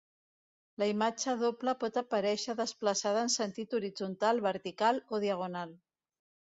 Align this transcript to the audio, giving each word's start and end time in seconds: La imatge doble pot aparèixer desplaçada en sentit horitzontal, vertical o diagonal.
La 0.83 0.87
imatge 0.91 1.35
doble 1.41 1.75
pot 1.83 2.01
aparèixer 2.03 2.57
desplaçada 2.63 3.23
en 3.27 3.33
sentit 3.37 3.77
horitzontal, 3.81 4.43
vertical 4.51 5.03
o 5.19 5.23
diagonal. 5.29 5.81